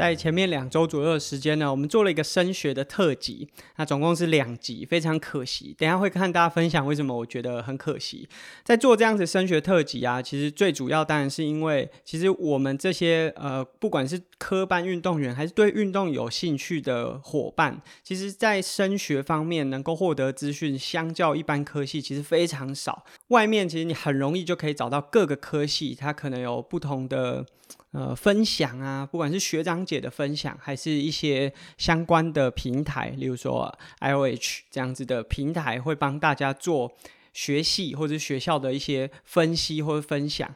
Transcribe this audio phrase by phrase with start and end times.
[0.00, 3.46] 在前面两周左右的时间呢，我们做了一个升学的特辑，
[3.76, 5.74] 那总共是两集，非常可惜。
[5.76, 8.26] 等下会跟大家分享为什么我觉得很可惜。
[8.64, 23.04] 在做这样子升学特辑啊，其实最主要当然是因为，其实我们这些呃，不管是科班运动员还是对运动有兴趣的伙伴，其实在升学方面能够获得资讯，相较一般科系其实非常少。
[23.28, 27.44] 外面其实你很容易就可以找到各个科系，它可能有不同的。
[27.92, 36.92] 呃，分享啊，不管是学长姐的分享，还是一些相关的平台，例如说 IOH 这样子的平台，会帮大家做
[37.32, 40.54] 学系或者学校的一些分析或者分享。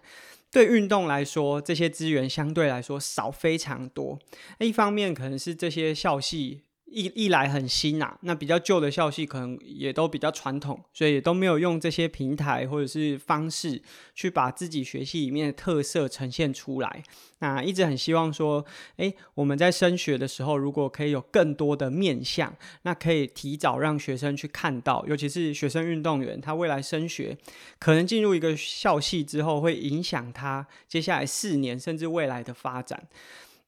[0.52, 4.16] 对运动来说，这些资源相对来说少非常多。
[4.60, 6.62] 一方面可能是这些校系。
[6.86, 13.82] 一一来很新呐、啊，那比较旧的校系可能也都比较传统，所以也都没有用这些平台或者是方式
[14.14, 17.02] 去把自己学系里面的特色呈现出来。
[17.40, 18.64] 那一直很希望说，
[18.96, 27.36] 诶，我们在升学的时候，如果可以有更多的面向，那可以提早让学生去看到，尤其是学生运动员，他未来升学
[27.78, 33.08] 可能进入一个校系之后，会影响他接下来四年甚至未来的发展。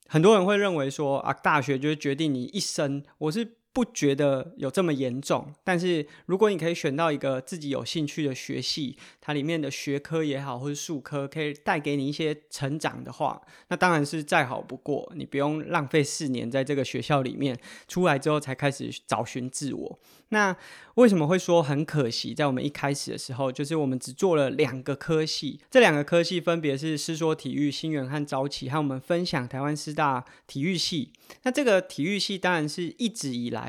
[0.08, 3.02] 很多人会认为说啊，大学就是决定你一生。
[3.18, 13.38] 我是不觉得有这么严重，但是如果你可以选到一个自己有兴趣的学系，它里面的学科也好，或是术科可以带给你一些成长的话，
[13.68, 15.12] 那当然是再好不过。
[15.14, 17.54] 你不用浪费四年在这个学校里面，
[17.86, 19.98] 出来之后才开始找寻自我。
[20.30, 20.56] 那
[20.94, 22.32] 为什么会说很可惜？
[22.32, 31.12] 在我们一开始的时候，就是我们只做了两个科系，这两个科系分别是师说体育、新源和朝起，和我们分享台湾师大体育系。
[31.42, 33.65] 那这个体育系当然是一直以来，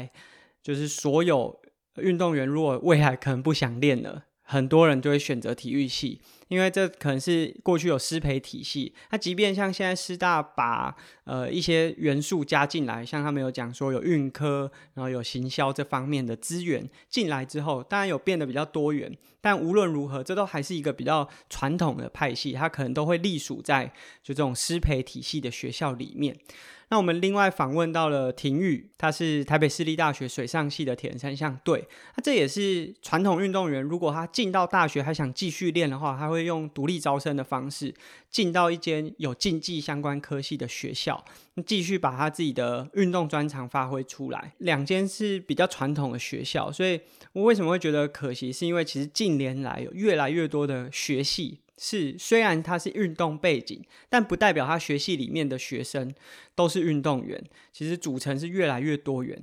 [0.62, 1.60] 就是所有
[1.98, 6.22] 运动员如果未来可能不想练了，很多人就会选择体育系。
[6.50, 23.92] 因为这可能是过去有师培体系，那即便像现在师大把呃一些元素加进来，像他们有讲说有运科，然后有行销这方面的资源进来之后，当然有变得比较多元，但无论如何，这都还是一个比较传统的派系，它可能都会隶属在
[24.24, 26.34] 就这种师培体系的学校里面。
[26.90, 31.86] 那我们另外访问到了廷宇，他是台北市立大学水上系的铁人三项队。
[32.16, 37.94] 那这也是传统运动员，如果他进到大学还想继续练的话，他会用独立招生的方式
[38.30, 41.26] 进到一间有竞技相关科系的学校，
[41.66, 44.54] 继续把他自己的运动专长发挥出来。
[44.60, 47.02] 两间是比较传统的学校，所以
[47.34, 48.54] 我为什么会觉得可惜？
[48.54, 51.60] 是因为其实近年来有越来越多的学系。
[51.78, 56.14] 是，虽然他是运动背景，但不代表他学系里面的学生
[56.56, 57.44] 都是运动员。
[57.72, 59.40] 其实组成是越来越多元，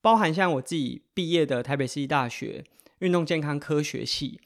[0.00, 2.62] 包含像我自己毕业的台北市立大学
[3.00, 4.38] 运动健康科学系，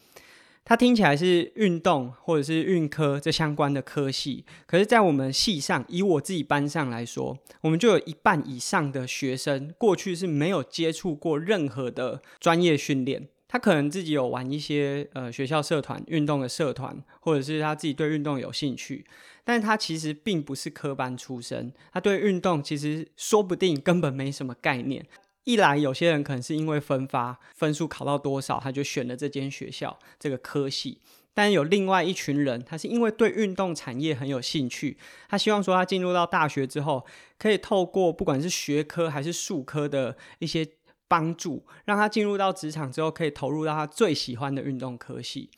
[0.64, 13.28] 它听起来是运动或者是运科这相关的科系，可是，在我们系上，以我自己班上来说，我们就有一半以上的学生过去是没有接触过任何的专业训练。
[13.56, 19.06] 他可能自己有玩一些呃学校社团运动的社团，或者是他自己对运动有兴趣，
[19.44, 25.06] 但是他其实并不是科班出身，他对运动其实说不定根本没什么概念。
[25.44, 31.00] 一来有些人可能是因为分发分数考到多少，他就选了这间学校这个科系，
[31.32, 34.98] 但有另外一群人，他是因为对运动产业很有兴趣，
[35.30, 37.06] 他希望说他进入到大学之后，
[37.38, 40.68] 可以透过不管是学科还是术科的一些。
[41.08, 45.50] 帮助让他进入到职场之后，可以投入到他最喜欢的运动科系。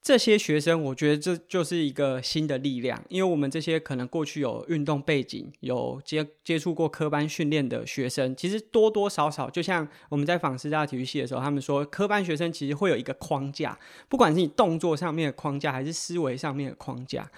[0.00, 17.30] 这些学生，我觉得这就是一个新的力量，因为我们这些可能过去有运动背景、有接接触过科班训练的学生，其实多多少少，就像我们在访师大体育系的时候，他们说，科班学生其实会有一个框架，不管是你动作上面的框架，还是思维上面的框架。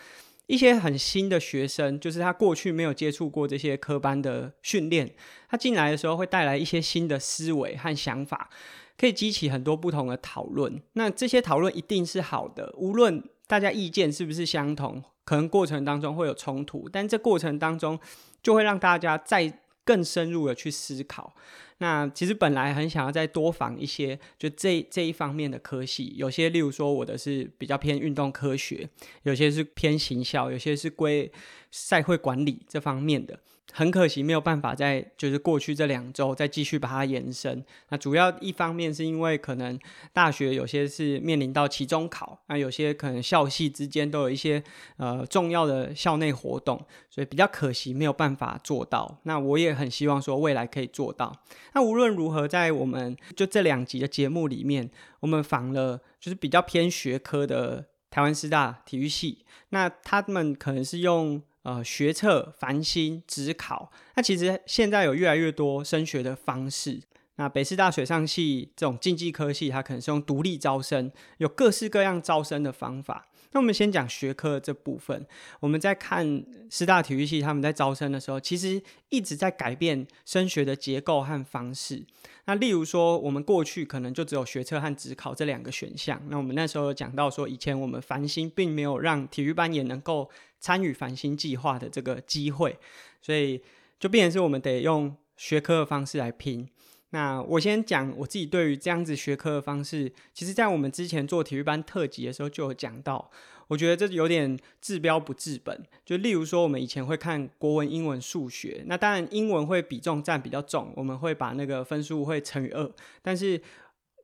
[0.47, 5.15] 一些很新的学生，就是他过去没有接触过这些科班的训练，
[5.49, 8.51] 他进来的时候会带来一些新的思维和想法，
[8.99, 10.83] 可以激起很多不同的讨论。
[10.93, 17.99] 那这些讨论一定是好的，无论大家意见是不是相同，可能过程当中会有冲突，但这过程当中
[18.43, 21.35] 就会让大家再更深入的去思考。
[21.79, 28.89] 那其实本来很想要再多访一些，就这这一方面的科系，有些例如说我的是比较偏运动科学，
[29.25, 31.31] 有些是偏行销，有些是归
[31.71, 33.39] 赛会管理这方面的。
[33.73, 37.65] 很可惜，没有办法在就是过去这两周再继续把它延伸。
[37.89, 39.77] 那主要一方面是因为可能
[40.13, 44.63] 大学有些是面临到期中考，那有些可能校系之间都有一些
[44.99, 46.81] 呃重要的校内活动，
[47.11, 49.19] 所以比较可惜没有办法做到。
[49.25, 51.35] 那我也很希望说未来可以做到。
[51.73, 54.89] 那无论如何，在我们就这两集的节目里面，
[55.21, 61.43] 我们访了就是比较偏学科的台湾师大体育系，那他们可能是用。
[61.65, 67.01] 呃，学测、繁星、职考，那其实现在有越来越多升学的方式。
[67.37, 73.27] 那北师大水上系这种竞技科系，它可能是用独立招生，有各式各样招生的方法。
[73.53, 75.27] 那我们先讲学科这部分，
[75.61, 82.05] 我们在看师大体育系他们在招生的时候，其实一直在改变升学的结构和方式。
[82.47, 86.21] 那例如说，我们过去可能就只有学测和职考这两个选项。
[86.29, 90.29] 那我们那时候有讲到说，以前我们繁星并没有让体育班也能够
[90.65, 92.75] 参与繁星计划的这个机会，
[93.21, 93.61] 所以
[94.01, 96.67] 就变成是我们得用学科的方式来拼。
[97.11, 103.31] 那我先讲我自己对于这样子学科的方式，其实在我们之前做体育班特辑的时候就有讲到，
[103.69, 105.85] 我觉得这有点治标不治本。
[106.03, 112.91] 就例如说，我们以前会看国文、英文、数学，那当然英文会比重占比较重，我们会把那个分数会乘以二。
[113.21, 113.61] 但是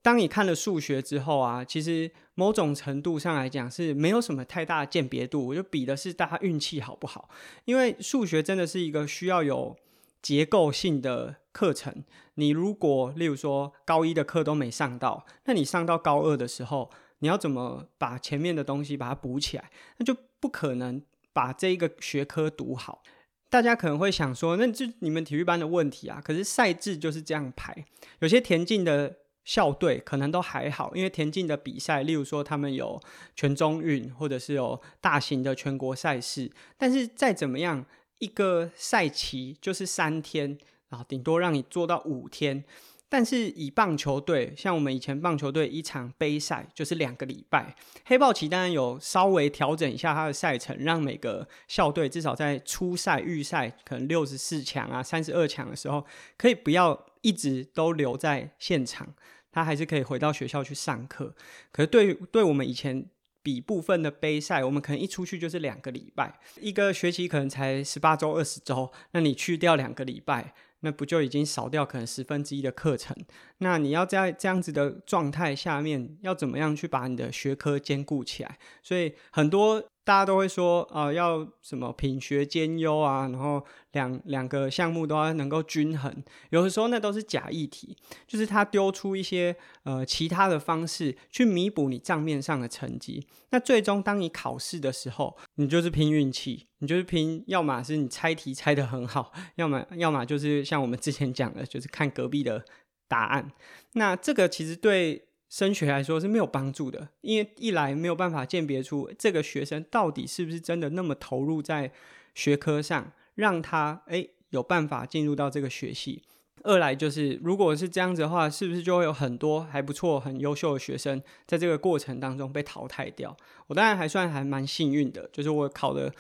[0.03, 7.29] 当你看了数学之后啊，其实某种程度上来讲是没有什么太大的鉴别度，我就比的是大家运气好不好。
[7.67, 9.77] 因为数学真的是一个需要有
[10.23, 12.05] 结构性的课程，
[12.35, 19.71] 你如果例如说高一的课都没上到，那你上到高二的时候，你要怎么把前面的东西把它补起来？
[19.99, 21.03] 那就不可能
[21.35, 23.03] 把这一个学科读好。
[23.51, 26.23] 大家可能会想说，那就你们体育班的问题啊。
[26.25, 27.85] 可是赛制就是这样排，
[28.21, 29.17] 有些田径的
[29.51, 33.03] 校队可能都还好，因为田径的比赛，例如说他们有
[33.35, 36.49] 全中运，或者是有大型的全国赛事，
[36.79, 37.85] 但是再怎么样。
[38.21, 40.59] 一个赛期就是三天，
[40.91, 42.63] 然后顶多让你做到五天。
[43.09, 47.75] 但是以棒球队，像我们以前棒球队一场杯赛就是两个礼拜。
[48.05, 56.05] 黑豹旗当然有稍微调整一下它的赛程，让每个校队至少在初赛、预赛可能六十四强啊、三十二强的时候，
[56.37, 59.15] 可以不要一直都留在现场，
[59.53, 61.35] 他还是可以回到学校去上课。
[61.73, 63.07] 可是对对我们以前。
[63.43, 73.17] 比部分的杯赛，我们可能一出去就是两个礼拜，一个学期可能才十八周、二十周，那你去掉两个礼拜，那不就已经少掉可能十分之一的课程？
[73.57, 78.59] 那你要在这样子的状态下面，要怎么样去把你的学科兼顾起来？
[78.83, 79.90] 所以很多。
[80.03, 86.13] 大家都会说，呃，要什么品学兼优啊，然后两两个项目都要能够均衡。
[86.51, 89.55] 有的时候那都是假议题，就是他丢出一些
[89.85, 93.25] 呃其他的方式去弥补你账面上的成绩。
[93.51, 102.65] 那最终当你考试的时候，你就是拼运气，你就是拼，要么是你猜题猜得很好， 要么要么就是像我们之前讲的，就是看隔壁的
[103.07, 103.53] 答案。
[103.93, 105.27] 那这个其实对。
[105.51, 111.91] 升学来说是没有帮助的，因为一来没有办法鉴别出这个学生到底是不是真的那么投入在
[112.37, 116.23] 学科上，让他诶有办法进入到这个学系；
[116.63, 123.37] 二来就是如果是这样子的话，是不是就会有很多还不错、很优秀的学生在这个过程当中被淘汰掉？
[123.67, 126.15] 我当然还算还蛮幸运的，就是我考的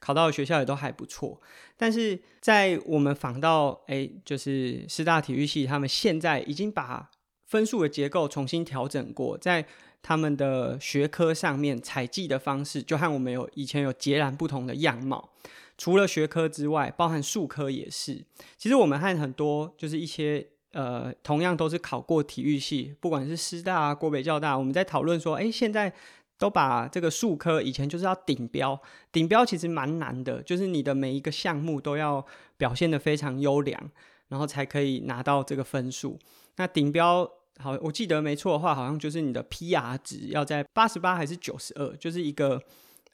[0.00, 1.40] 考到的学校也都还不错，
[1.76, 7.08] 但是在我们访到诶，就是师大体育系，他们现在已经把。
[7.52, 9.66] 分数的结构重新调整过，在
[10.02, 15.28] 他们的学科上面采计的方式，就和我们有以前有截然不同的样貌。
[15.76, 18.24] 除了学科之外，包含术科也是。
[18.56, 25.92] 其实我们和很多就是一些呃，同样都是考过体育系，不管是师大啊、国北教大，我们在讨论说，诶，现在
[26.38, 28.80] 都把这个术科以前就是要顶标，
[29.12, 32.24] 顶标其实蛮难的，就是你的每一个项目都要
[32.56, 33.90] 表现得非常优良，
[34.28, 36.18] 然后才可以拿到这个分数。
[36.56, 37.30] 那顶标。
[37.58, 42.60] 好，我记得没错的话，好像就是你的 PR 值要在八十八还是九十二，就是一个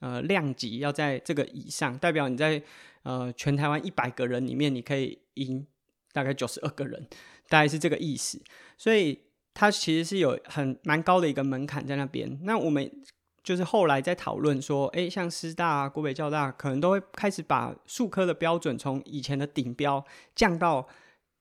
[0.00, 2.62] 呃量级要在这个以上，代表你在
[3.02, 5.66] 呃全台湾一百个人里面，你可以赢
[6.12, 7.06] 大概九十二个人，
[7.48, 8.40] 大概是这个意思。
[8.78, 9.20] 所以
[9.52, 12.38] 它其实是有很蛮高的一个门槛在那边。
[12.44, 12.90] 那我们
[13.42, 20.02] 就是后来在讨论说，哎，像师大啊、国北教大，可能都会开始把数科的标准从以前的顶标
[20.34, 20.88] 降到。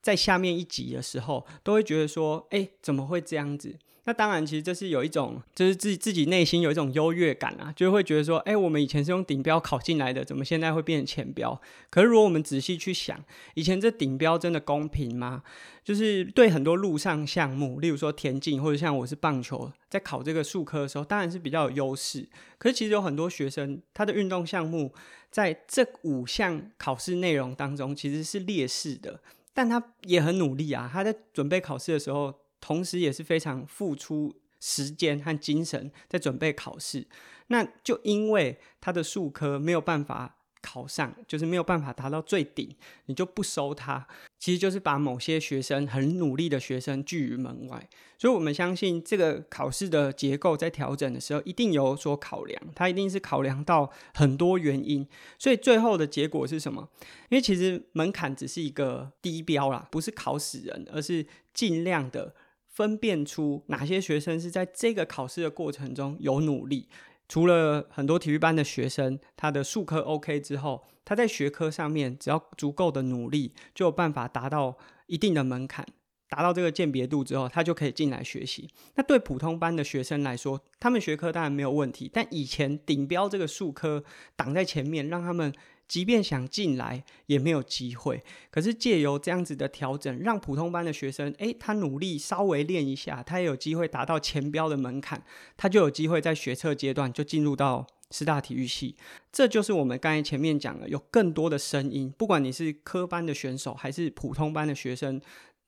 [0.01, 3.77] 在下面一级的时候，都会觉得说，哎，怎么会这样子？
[4.05, 11.59] 那当然，其实这是有一种，就是自己自己内心有一种优越感啊，就会觉得说，哎，我们以前是用顶标考进来的，怎么现在会变成前标？
[11.89, 13.21] 可是如果我们仔细去想，
[13.55, 15.43] 以前这顶标真的公平吗？
[15.83, 22.29] 就是对很多陆上项目，例如说田径或者像我是棒球，在考这个术科的时候，当然是比较有优势。
[22.57, 24.93] 可是其实有很多学生，他的运动项目
[25.29, 29.19] 在这五项考试内容当中其实是劣势的，
[29.57, 32.35] 但他也很努力啊，他在准备考试的时候。
[32.59, 37.07] 同时也是非常付出时间和精神在准备考试，
[37.47, 40.37] 那就因为他的数科没有办法
[40.67, 44.05] 考上，就是没有办法达到最顶，你就不收他，
[44.38, 47.89] 其实就是把某些学生很努力的学生拒于门外。
[48.17, 55.07] 所以，我们相信这个考试的结构在调整的时候，一定有所考量，它一定是考量到很多原因。
[55.39, 56.89] 所以，最后的结果是什么？
[57.29, 62.36] 因为其实门槛只是一个低标啦，不是考死人，而是尽量的。
[62.77, 66.88] 分辨出哪些学生是在这个考试的过程中有努力，
[67.27, 75.86] 除了很多体育班的学生，他的数科 OK 之后，他在学科上面只要足够的努力，就有办法达到一定的门槛，
[76.29, 78.69] 达到这个鉴别度之后，他就可以进来学习。
[78.96, 84.03] 那对普通班的学生来说，他们学科当然没有问题，但以前顶标这个数科
[84.36, 85.53] 挡在前面，让他们。
[85.88, 95.24] 即便想进来也没有机会，可是借由这样子的调整，让普通班的学生，诶，他努力稍微练一下，他也有机会达到前标的门槛，
[95.56, 98.98] 他就有机会在学测阶段就进入到师大体育系。
[99.32, 105.22] 这就是我们刚才前面讲的，有更多的声音，不管你是科班的选手还是普通班的学生，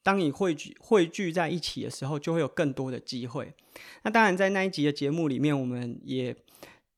[0.03, 3.53] 当你汇聚汇聚在一起的时候，就会有更多的机会。
[4.03, 6.35] 那当然，在那一集的节目里面，我们也。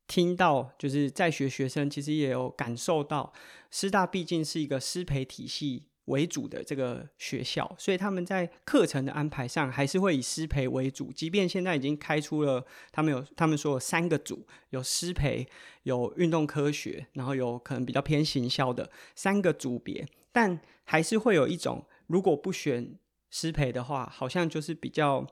[0.07, 3.31] 听到就是在学学生，其实也有感受到，
[3.69, 11.13] 师大毕竟是一个师培体系为主的这个学校，所以他们在课程的安排上还是会以师培为主。
[11.13, 15.47] 即便现在已经开出了，他们有他们说有三个组，有师培，
[15.83, 22.97] 有运动科学，然后有可能比较偏行销的三个组别，但还是会有一种，如果不选
[23.29, 25.25] 师培的话，好像就是比较，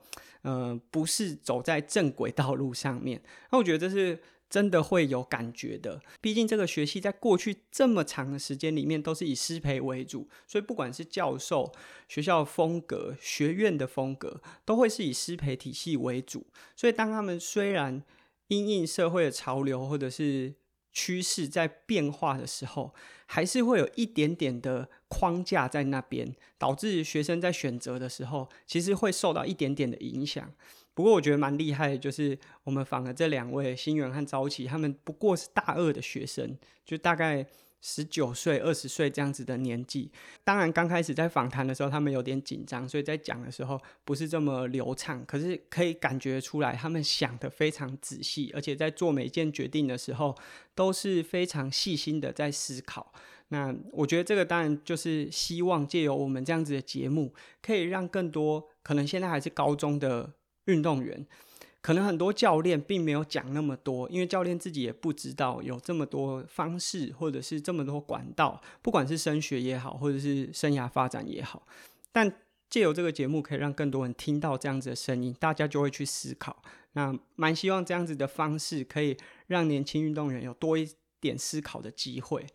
[0.43, 3.21] 呃，不是走在正轨道路上面。
[3.51, 4.17] 那我觉得这是。
[4.49, 11.71] 真的会有感觉的，毕竟这个学系在过去这么长的时间里面都是以师培为主，所以不管是教授、
[12.07, 16.47] 学校风格、学院的风格，都会是以师培体系为主。
[16.75, 18.03] 所以当他们虽然
[18.47, 20.55] 因应社会的潮流或者是
[20.91, 22.91] 趋势在变化的时候，
[23.27, 30.51] 还是会有一点点的框架在那边，导致学生在选择的时候，其实会受到一点点的影响。
[30.99, 37.47] 不过我觉得蛮厉害，就是我们访的这两位新元和朝期，他们不过是大二的学生，就大概
[37.79, 40.11] 十九岁、二十岁这样子的年纪。
[40.43, 45.25] 当然刚开始在访谈的时候，他们有点紧张，所以在讲的时候不是这么流畅。
[45.25, 50.35] 可是可以感觉出来，他们想得非常仔细，而且在做每一件决定的时候
[50.75, 53.13] 都是非常细心的在思考。
[53.47, 60.33] 那我觉得这个当然就是希望借由我们这样子的节目，可以让更多可能现在还是高中的。
[60.69, 61.25] 运动员
[61.81, 71.65] 可能很多教练并没有讲那么多，因为教练自己也不知道有这么多方式，或者是这么多管道，不管是升学也好，或者是生涯发展也好。
[72.11, 72.31] 但
[72.69, 76.61] 借由这个节目，可以让更多人听到这样子的声音，大家就会去思考。
[76.93, 79.15] 那蛮希望这样子的方式，可以
[79.47, 80.87] 让年轻运动员有多一
[81.21, 82.45] 点思考的机会。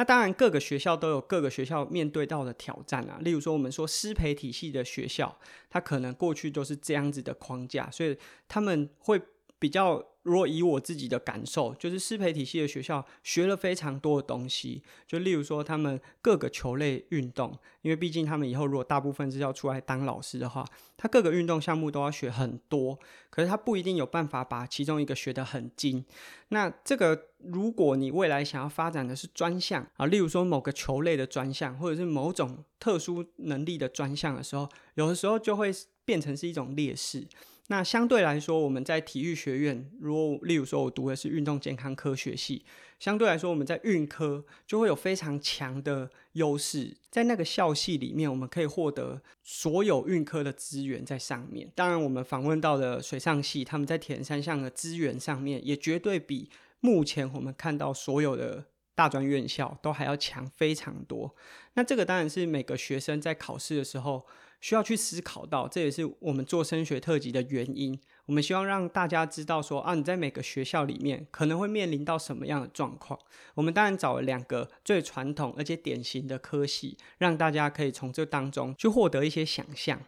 [0.00, 3.18] 那当然，各个学校都有各个学校面对到的挑战啊。
[3.20, 5.38] 例如说，我们说师培体系的学校，
[5.68, 8.16] 它可能过去都是这样子的框架，所以
[8.48, 9.20] 他们会
[9.58, 10.02] 比较。
[10.22, 14.82] 如果以我自己的感受，就是师培体系的学校学了非常多的东西。
[15.06, 20.64] 就例如说，他们各个球类运动，因为毕竟他们以后如果大部分是要出来当老师的话，
[20.96, 22.98] 他各个运动项目都要学很多。
[23.30, 26.04] 可是他不一定有办法把其中一个学得很精。
[26.48, 35.70] 那这个，如果你未来想要发展的是专项啊，例如说某个球类的专项，或者是某种特殊能力的专项的时候，有的时候就会
[36.04, 37.26] 变成是一种劣势。
[37.70, 42.64] 那相对来说，我们在体育学院，如果例如说我读的是运动健康科学系，
[42.98, 51.70] 相对来说我们在运科就会有非常强的优势，在那个校系里面，我们可以获得所有运科的资源在上面。
[51.76, 56.50] 当然，我们访问到的水上系，他们在铁人三项的资源上面，也绝对比
[56.80, 58.64] 目前我们看到所有的。
[58.94, 61.34] 大专院校都还要强非常多。
[61.74, 64.26] 那这个当然是每个学生在考试的时候
[64.60, 67.98] 需要去思考到，这也是我们做升学特辑的原因。
[68.26, 73.18] 我们希望让大家知道说啊，你在每个学校里面可能会面临到什么样的状况。
[73.54, 80.00] 我们当然找了两个最传统而且典型的科系，让大家可以从这当中去获得一些想象。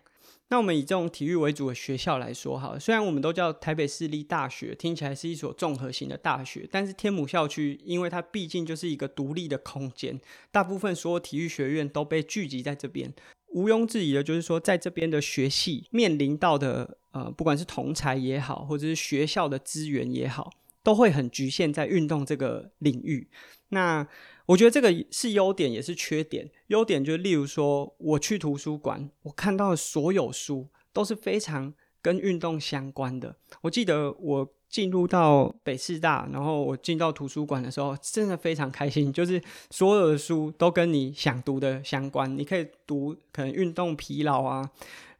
[0.53, 13.11] 那我们以这种体育为主的学校来说，哈，虽然我们都叫台北市立大学，听起来是一所综合型的大学，但是天母校区，因为它毕竟就是一个独立的空间，大部分所有体育学院都被聚集在这边。
[13.55, 23.27] 毋庸置疑的，就是说，在这边的学系面临到的，呃，不管是同才也好，或者是学校的资源也好，都会很局限在运动这个领域。
[23.71, 24.07] 那
[24.47, 26.51] 我觉得这个是优点，也是缺点。
[26.69, 33.37] 优点就，例如说，我去图书馆，我看到的所有书都是非常跟运动相关的。
[33.63, 34.53] 我记得我。
[34.73, 39.13] 进入到北师大，然后我进到图书馆的时候，真的非常开心。
[39.13, 44.67] 就是所有的书都跟你想读的相关，你可以读可能运动疲劳啊，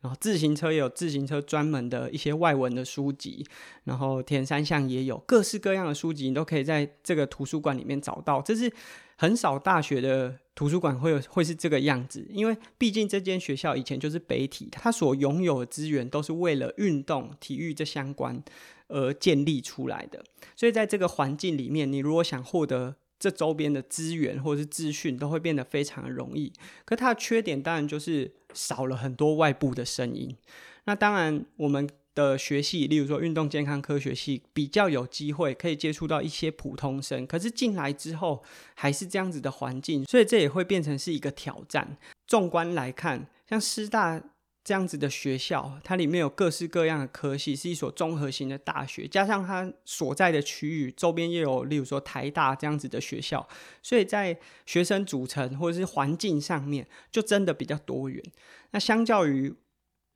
[0.01, 3.45] 然后自行车也有自行车专门的一些外文的书籍，
[3.85, 8.41] 然后田三项也有各式各样的书籍，你都可以在这个图书馆里面找到。
[8.41, 8.73] 这是
[9.23, 18.43] 很少大学的图书馆会有会是这个样子，因为毕竟这间学校以前就是北体，它所拥有的资源都是为了运动体育这相关。
[18.89, 20.23] 而建立出来的，
[20.55, 26.53] 所以在这个环境里面，你如果想获得这周边的资源或是资讯，都会变得非常容易。
[26.85, 30.37] 可它的缺点当然就是少了很多外部的声音。
[30.85, 37.27] 那当然，我们的学系，例如说运动健康科学系，比较有机会可以接触到一些普通生。
[37.27, 38.43] 可是进来之后，
[38.75, 41.97] 还是这样子的环境，所以这也会变成是一个挑战。
[42.27, 44.23] 纵观来看，像师大。
[44.65, 53.45] 这样子的学校，它里面有各式各样的科系，是一所综合型的大学，加上它所在的区域周边又有，例如说台大这样子的学校，
[53.83, 58.23] 所以在学生组成或者是环境上面，就真的比较多元。
[58.71, 59.53] 那相较于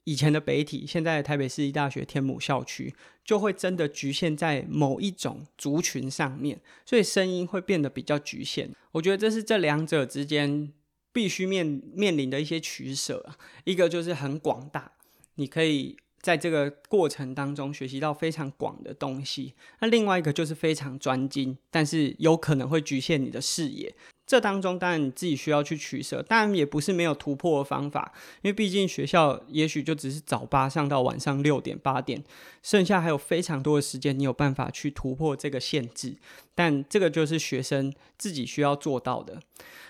[0.06, 8.70] 以前的北体，现在台北市立大学天母校区，就会真的局限在某一种族群上面，所以声音会变得比较局限。
[8.92, 10.72] 我觉得这是这两者之间。
[11.12, 14.92] 必须面面临的一些取舍啊，一个就是很广大，
[15.36, 23.94] 你可以在这个过程当中学习到非常广的东西；那另外一个就是非常专精，但是有可能会局限你的视野。
[24.26, 32.25] 这当中当然你自己需要去取舍，当然也不是没有突破的方法，因为毕竟学校也许就只是早八上到晚上六点八点，
[32.62, 36.16] 剩下还有非常多的时间，你有办法去突破这个限制，
[36.54, 39.40] 但这个就是学生自己需要做到的。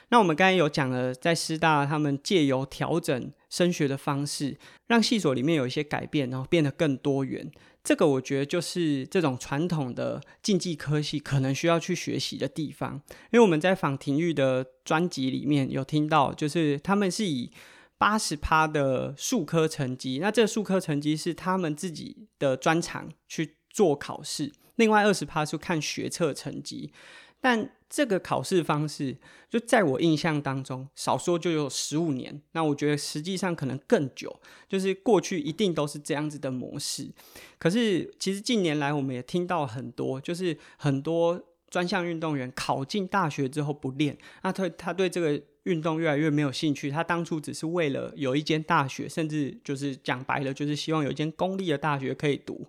[0.08, 7.50] 那我们刚才有讲了，在师大他们借由调整升学的方式，让系所里面有一些改变，然后变得更多元。
[7.82, 13.00] 这个我觉得就是这种传统的竞技科系可能需要去学习的地方。
[13.30, 17.50] 因为我们在仿体育的专辑里面有听到，就是他们是以
[17.98, 26.92] 八十趴的数科成绩，那这数科成绩是他们自己的专长去做考试，另外二十趴是看学测成绩。
[27.40, 29.16] 但这个考试方式，
[29.48, 32.42] 就在我印象当中，少说就有十五年。
[32.52, 37.10] 那我觉得实际上可能更久，就是过去一定都是这样子的模式。
[37.58, 46.90] 可是其实近年来，我们也听到很多，就是很多专项运动员考进大学之后不练，那他他对这个运动越来越没有兴趣。
[46.90, 52.68] 他当初只是为了有一间大学，甚至就是讲白了，就是希望有一间公立的大学可以读。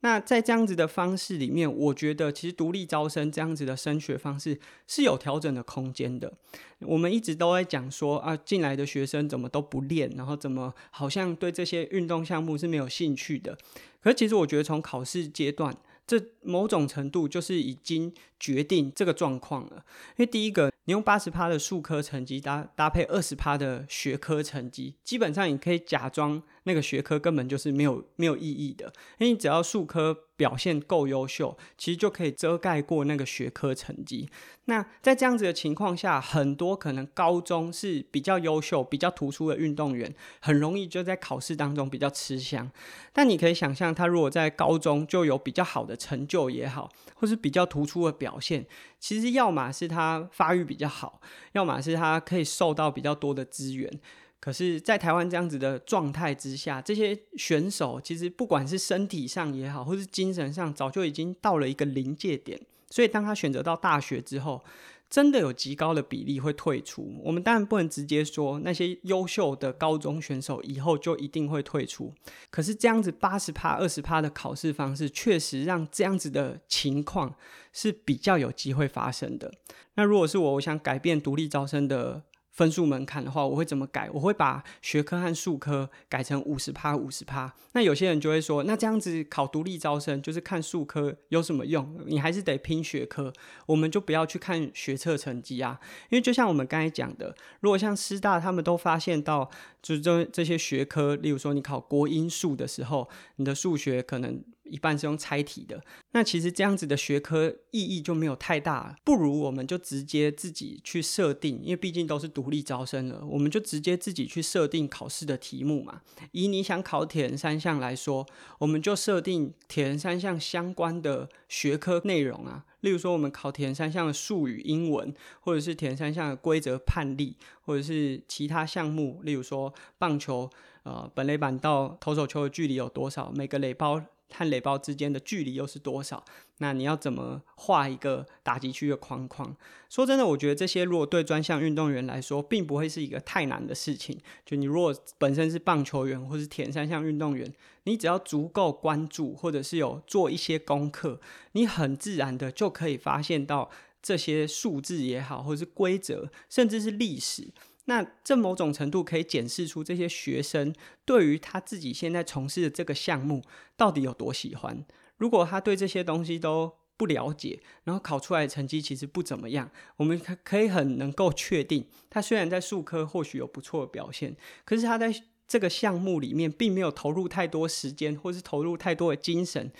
[0.00, 6.32] 那在这样子的方式里面，我觉得其实独立招生这样子的升学方式是有调整的空间的。
[6.80, 13.56] 我们一直都在讲说啊，进来的学生怎么都不练，然后怎么好像对这些运动项目是没有兴趣的。
[14.02, 15.74] 可是其实我觉得从考试阶段，
[16.06, 19.84] 这某种程度就是已经决定这个状况了。
[20.10, 26.42] 因为第一个，你用八十趴的数科成绩搭搭配二十趴的学科成绩，基本上你可以假装。
[26.68, 28.86] 那个学科根本就是没有没有意义的，
[29.18, 34.28] 因为你只要数科表现够优秀，其实就可以遮盖过那个学科成绩。
[34.64, 42.68] 那在这样子的情况下，很多可能高中是比较优秀、比较突出的运动员，很容易就在考试当中比较吃香。
[43.12, 48.66] 但你可以想象，他如果在高中就有比较好的成就也好，或是比较突出的表现，
[48.98, 51.20] 其实要么是他发育比较好，
[51.52, 53.90] 要么是他可以受到比较多的资源。
[54.38, 62.60] 可是，在台湾这样子的状态之下，这些选手其实不管是身体上也好，或是精神上，早就已经到了一个临界点。
[62.90, 64.62] 所以，当他选择到大学之后，
[65.08, 67.20] 真的有极高的比例会退出。
[67.22, 72.12] 我们当然不能直接说那些优秀的高中选手以后就一定会退出，
[72.50, 77.34] 可是这样子八十趴、二十趴的考试方式，确实让这样子的情况
[77.72, 79.52] 是比较有机会发生的。
[79.94, 82.24] 那如果是我，我想改变独立招生的。
[82.56, 84.08] 分数门槛的话，我会怎么改？
[84.14, 87.52] 我会把学科和数科改成五十趴、五十趴。
[87.74, 92.00] 那有些人就会说，那这样子考独立招生就是看数科有什么用？
[92.06, 93.30] 你还是得拼学科，
[93.66, 95.78] 我们就不要去看学测成绩啊。
[96.08, 99.50] 因为就像我们刚才讲的，如果像师大他们都发现到，
[99.82, 104.42] 就是这这些学科，例如说你考国英数的时候，你的数学可能。
[104.68, 116.00] 一半是用猜题的，那其实这样子的学科意义就没有太大，不如我们就直接自己去设定，因为毕竟都是独立招生了，我们就直接自己去设定考试的题目嘛。
[116.32, 118.26] 以你想考铁人三项来说，
[118.58, 130.50] 我们就设定铁人三项相关的学科内容啊，例如说我们考铁人三项的术语、英文，或者是铁人三项的规则判例，或者是其他项目，例如说棒球，
[130.82, 134.02] 呃，本垒板到投手球的距离有多少，每个垒包。
[134.32, 136.24] 和垒包之间的距离又是多少？
[136.58, 139.54] 那你要怎么画一个打击区的框框？
[139.90, 144.18] 说真的，我觉得这些如果对专项运动员来说，并不会是一个太难的事情。
[144.44, 147.52] 就你如果本身是棒球员或是铁三项运动员，
[147.84, 151.20] 你只要足够关注，或者是有做一些功课，
[151.52, 153.70] 你很自然的就可以发现到
[154.02, 157.48] 这些数字也好，或者是规则，甚至是历史。
[157.86, 163.42] 那这某种程度可以检视出这些学生对于他自己现在从事的这个项目
[163.76, 164.84] 到底有多喜欢。
[165.16, 175.14] 如果他对这些东西都不了解，然后考出来的成绩其实不怎么样，我们可可以很能够确定，他虽然在数科或许有不错的表现，可是他在
[175.48, 179.72] 这个项目里面并没有投入太多时间，或是投入太多的精神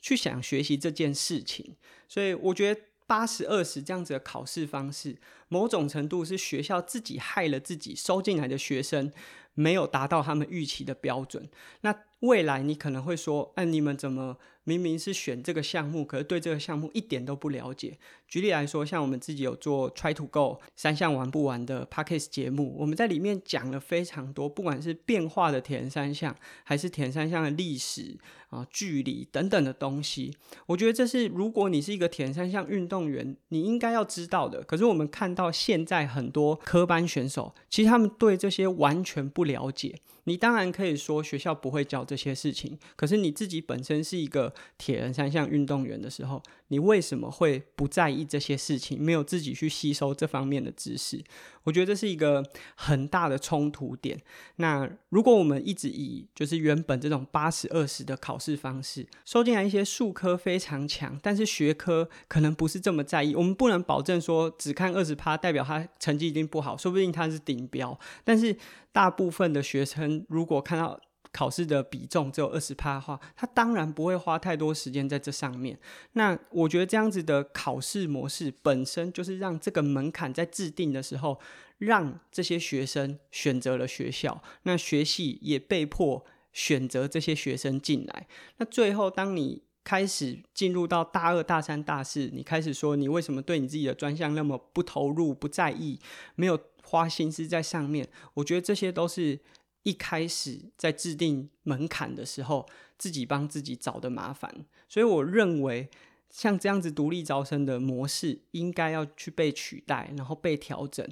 [0.00, 1.76] 去想学习这件事情。
[2.08, 2.80] 所以我觉得。
[3.06, 5.16] 八十二十这样子的考试方式，
[5.48, 9.12] 某种程度是学校自己害了自己，收进来的学生
[9.54, 11.48] 没有达到他们预期的标准。
[11.82, 14.38] 那未来你可能会说，哎，你们怎么？
[14.64, 17.98] 明明是选这个项目，可是对这个项目一点都不了解。
[18.26, 28.16] 举例来说，像我们自己有做 Try to Go 三项玩不完的 Podcast 节目，我们在里面讲了非常多，不管是变化的铁人三项，还是铁人三项的历史
[28.48, 30.34] 啊、距离等等的东西。
[30.66, 34.62] 我觉得这是如果你是一个铁人三项运动员，你应该要知道的。
[34.64, 39.94] 可是我们看到现在很多科班选手，其实他们对这些完全不了解。
[40.26, 49.00] 你当然可以说学校不会教这些事情，可是你自己本身是一个铁人三项运动员的时候，你为什么会不在意这些事情？
[49.02, 51.22] 没有自己去吸收这方面的知识？
[51.64, 54.20] 我觉得这是一个很大的冲突点。
[54.56, 68.56] 那如果我们一直以就是原本这种八十二十的考试方式，收进来一些数科非常强，但是学科可能不是这么在意，我们不能保证说只看二十趴代表他成绩一定不好，说不定他是顶标，但是。
[68.94, 71.00] 大部分的学生如果看到
[71.34, 75.76] 考试的比重只有二十趴的话，他当然不会花太多时间在这上面。
[76.12, 81.40] 那我觉得这样子的考试模式本身就是让这个门槛在制定的时候，
[81.78, 88.28] 让这些学生选择了学校，那学系也被迫选择这些学生进来。
[88.58, 95.98] 那最后，当你开始进入到大二、大三、大四，你开始说你为什么对你自己的专项那么不投入、不在意，
[96.36, 96.58] 没有。
[96.86, 99.40] 花心思在上面，我觉得这些都是
[99.84, 102.68] 一开始在制定门槛的时候
[102.98, 104.66] 自己帮自己找的麻烦。
[104.88, 105.88] 所以我认为，
[106.28, 111.06] 像这样子独立招生的模式应该要去被取代，然后被调整。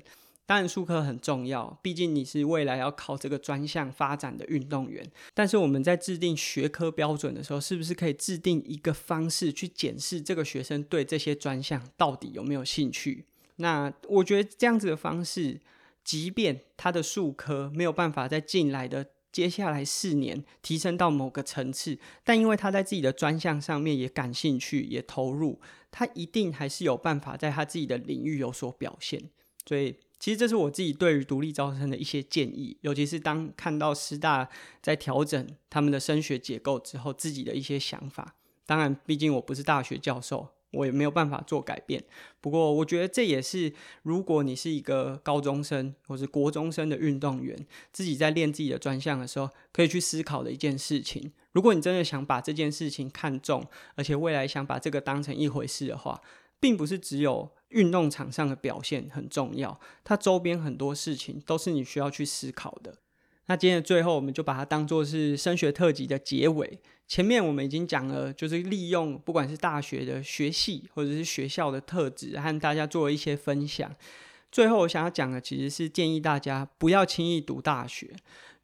[0.45, 5.09] 当然，术科很重要，毕竟你是未来要考这个专项发展的运动员。
[5.33, 13.25] 但是我们在制定学科标准的时候，是不是可以制定一个方式去检视这个学生对这些专项到底有没有兴趣？
[13.57, 15.59] 那我觉得这样子的方式，
[16.05, 25.61] 即便他的数科没有办法在进来的接下来四年提升到某个层次，但因为他在自己的专项上面也感兴趣，也投入，
[25.91, 29.31] 他一定还是有办法在他自己的领域有所表现。
[29.65, 34.49] 所以，其实这是我自己对于独立招生的一些建议，尤其是当看到师大
[34.83, 38.35] 在调整他们的升学结构之后，自己的一些想法。
[38.67, 40.49] 当然，毕竟我不是大学教授。
[40.73, 42.03] 我也没有办法做改变，
[42.41, 51.33] 不过我觉得这也是，如果你是一个高中生或是国中生的运动员，自己在练自己的专项的时候，可以去思考的一件事情。
[51.53, 53.65] 如果你真的想把这件事情看重，
[53.97, 56.21] 而且未来想把这个当成一回事的话，
[56.59, 62.97] 并不是只有运动场上的表现很重要，它周边很多事情都是你需要去思考的。
[63.47, 66.79] 那今天的最后，我们就把它当做是升学特辑的结尾。
[67.13, 73.95] 前面我们已经讲了，就是利用不管是大学的学系或者是学校的特质，和大家做一些分享。
[74.51, 78.09] 最后我想要讲的，其实是建议大家不要轻易读大学。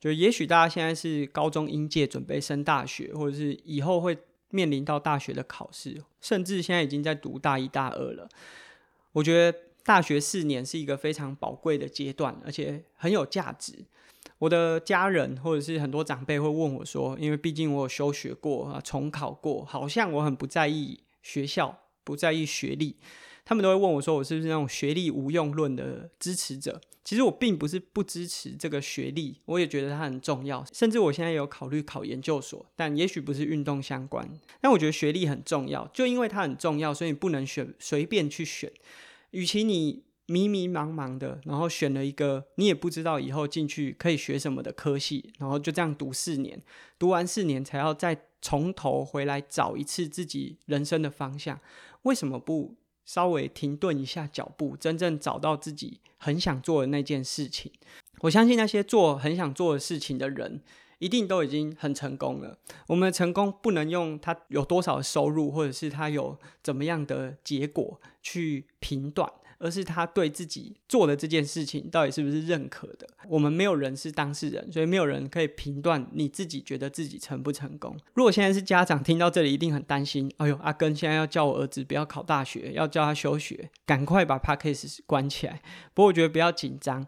[0.00, 4.16] 就也许大家现在是高中应届，准备升大学，或者是以后会
[4.48, 8.26] 面临到大学的考试，甚至现在已经在读大一、大二了。
[9.12, 13.74] 我觉得大学四年是一个非常宝贵的阶段，而且很有价值。
[14.38, 22.96] 我的家人或者是很多长辈会问我说：“因为毕竟我有休学过啊，重考过，好像我很不在意学校，不在意学历。”
[23.44, 34.28] 他们都会问我说：“我是不是那种学历无用论的支持者？”其实我并不是不支持这个学历，我也觉得它很重要，甚至我现在有考虑考研究所，但也许不是运动相关。
[34.60, 38.70] 但我觉得学历很重要，就因为它很重要，所以你不能选随便去选。
[39.30, 46.62] 与其你迷迷茫茫的，然后选了一个你也不知道以后进去可以学什么的科系，然后就这样读四年，
[46.98, 51.58] 读完四年才要再从头回来找一次自己人生的方向，
[52.02, 57.72] 为什么不稍微停顿一下脚步，真正找到自己很想做的那件事情？
[58.20, 60.60] 我相信那些做很想做的事情的人，
[60.98, 62.58] 一定都已经很成功了。
[62.88, 69.32] 我们的成功不能用他有多少收入，或者是他有怎么样的结果去评断。
[69.58, 73.06] 而是他对自己做的这件事情到底是不是认可的？
[73.28, 77.96] 我们没有人是当事人，所以没有人可以评断你自己觉得自己成不成功。
[78.14, 80.32] 如果现在是家长听到这里，一定很担心。
[80.38, 85.60] 哎呦，阿根现在要叫我儿子不要考大学，要叫他休学，赶快把 Podcast 关起来。
[85.92, 87.06] 不过我觉得不要紧张。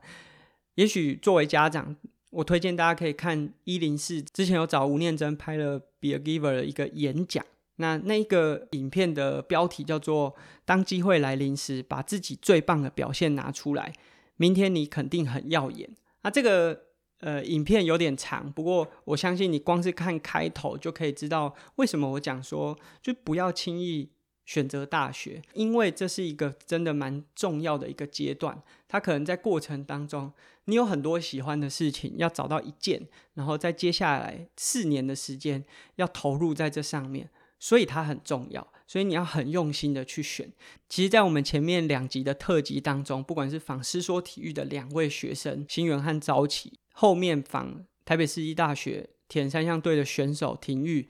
[0.74, 1.96] 也许作为家长，
[2.30, 7.44] 我推荐大家可以看一零四之前有找吴念真拍了 Be a Giver 的一个演讲。
[7.80, 13.92] 那那个影片的标题叫做“当机会来临时，把自己最棒的表现拿出来，
[14.36, 15.90] 明天你肯定很耀眼。”
[16.22, 16.82] 那这个
[17.20, 24.10] 呃影片有点长，不过我相信你光是看开头就可以知道为什么我讲说就不要轻易
[24.44, 28.62] 选择大学，因为这是一个真的蛮重要的一个阶段。
[28.86, 30.32] 它可能在过程当中，
[30.66, 35.64] 你有很多喜欢的事情要找到一件，然后在接下来四年的时间
[35.96, 37.30] 要投入在这上面。
[37.60, 40.50] 所以它很重要，所以你要很用心的去选。
[40.88, 51.06] 其实，在我们前面两集的特辑当中，不管是访师说体育的两位学生新源和朝起，后面访台北市立大学铁人三项队的选手廷玉，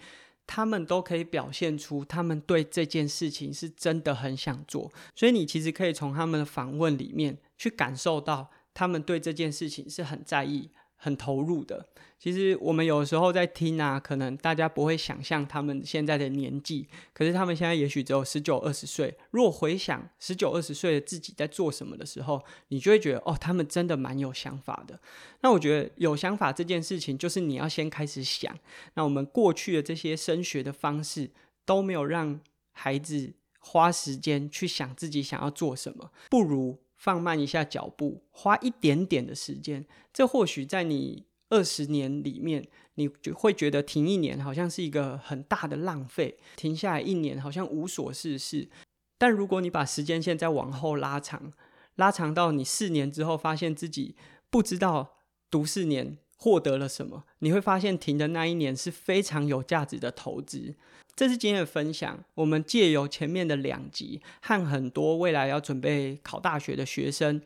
[0.47, 4.93] 他们都可以表现出他们对这件事情是真的很想做。
[5.15, 10.71] 所以，你其实可以从他们的访问里面去感受到，他们对这件事情是很在意。
[11.03, 19.17] 很投入的，其实我们有时候在听啊，可能大家不会想象他们现在的年纪，可是他们现在也许只有十九、二十岁。
[19.31, 25.01] 如果回想十九、二十岁的自己在做什么的时候，你就会觉得哦，他们真的蛮有想法的。
[25.41, 28.55] 那我觉得有想法这件事情，就是你要先开始想。
[28.93, 31.31] 那我们过去的这些升学的方式
[31.65, 32.39] 都没有让
[32.73, 36.79] 孩子花时间去想自己想要做什么，不如。
[37.01, 48.69] 放慢一下脚步，花一点点的时间，这或许在你二十年里面，你就会觉得停一年好像是一个很大的浪费，停下来一年好像无所事事。
[49.17, 51.55] 但如果你把时间线再往后拉长，
[51.95, 54.15] 拉长到你四年之后，发现自己
[54.51, 55.17] 不知道
[55.51, 60.77] 读四年获得了什么，你会发现停的那一年是非常有价值的投资。
[61.21, 62.19] 这是今天的分享。
[62.33, 67.43] 我们借由前面的两集，和很多未来要准备考大学的学生，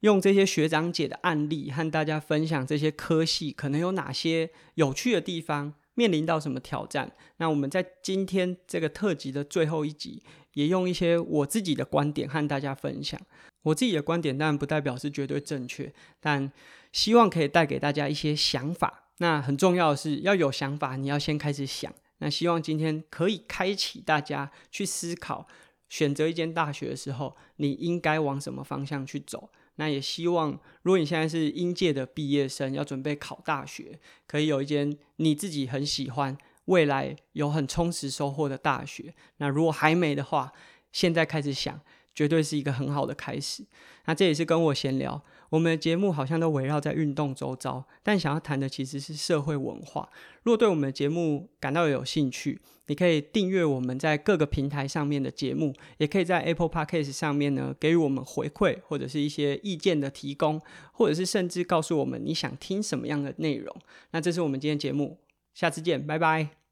[0.00, 7.10] 用这些学长姐的案例，和大家分享这些科系可能有哪些有趣的地方，面临到什么挑战。
[7.38, 13.18] 那我们在今天这个特辑的最后一集，也用一些我自己的观点和大家分享。
[13.62, 16.52] 我自己的观点当然不代表是绝对正确，但
[16.92, 19.04] 希望可以带给大家一些想法。
[19.16, 21.90] 那很重要的是要有想法，你要先开始想。
[22.18, 25.46] 那希望今天可以开启大家去思考，
[25.88, 29.50] 选择一间大学的时候，你应该往什么方向去走。
[29.76, 39.14] 那也希望，如果你现在是应届的毕业生，要准备考大学，可以有一间你自己很喜欢、未来有很充实收获的大学。
[39.36, 40.50] 那如果还没的话，
[40.92, 41.78] 现在开始想，
[42.14, 43.66] 绝对是一个很好的开始。
[44.06, 45.22] 那这也是跟我闲聊。
[45.50, 50.08] 我们的节目好像都围绕在运动周遭，但想要谈的其实是社会文化。
[50.42, 60.60] 如果对我们的节目感到有兴趣，你可以订阅我们在各个平台上面的节目，也可以在 Apple Podcast 上面呢给予我们回馈，或者是一些意见的提供，
[60.92, 63.74] 或者是甚至告诉我们你想听什么样的内容。
[64.12, 65.18] 那这是我们今天节目，
[65.54, 66.65] 下次见，拜拜。